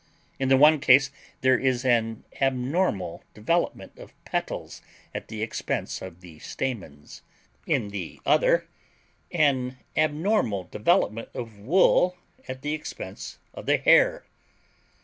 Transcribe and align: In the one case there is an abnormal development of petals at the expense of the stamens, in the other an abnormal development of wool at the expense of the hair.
In 0.39 0.49
the 0.49 0.57
one 0.57 0.79
case 0.79 1.11
there 1.41 1.59
is 1.59 1.85
an 1.85 2.23
abnormal 2.41 3.23
development 3.35 3.99
of 3.99 4.13
petals 4.25 4.81
at 5.13 5.27
the 5.27 5.43
expense 5.43 6.01
of 6.01 6.21
the 6.21 6.39
stamens, 6.39 7.21
in 7.67 7.89
the 7.89 8.19
other 8.25 8.67
an 9.31 9.77
abnormal 9.95 10.63
development 10.63 11.29
of 11.35 11.59
wool 11.59 12.17
at 12.47 12.63
the 12.63 12.73
expense 12.73 13.37
of 13.53 13.67
the 13.67 13.77
hair. 13.77 14.25